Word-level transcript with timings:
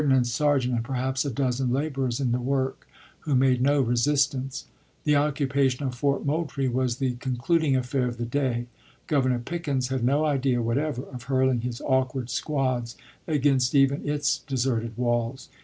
iv. 0.01 0.07
nance 0.07 0.33
sergeant, 0.33 0.73
and 0.73 0.83
perhaps 0.83 1.25
a 1.25 1.29
dozen 1.29 1.71
laborers 1.71 2.19
in 2.19 2.31
the 2.31 2.39
work, 2.41 2.87
who 3.19 3.35
made 3.35 3.61
no 3.61 3.79
resistance. 3.81 4.65
The 5.03 5.15
occupation 5.15 5.85
of 5.85 5.93
Fort 5.93 6.25
Moultrie 6.25 6.67
was 6.67 6.97
the 6.97 7.13
con 7.17 7.37
cluding 7.37 7.77
affair 7.77 8.07
of 8.07 8.17
the 8.17 8.25
day. 8.25 8.65
Governor 9.05 9.37
Pickens 9.37 9.89
had 9.89 10.03
no 10.03 10.25
idea 10.25 10.59
whatever 10.59 11.03
of 11.03 11.25
hurling 11.25 11.61
his 11.61 11.81
awkward 11.81 12.31
squads 12.31 12.97
against 13.27 13.75
even 13.75 14.03
its 14.09 14.39
deserted 14.47 14.97
walls. 14.97 15.49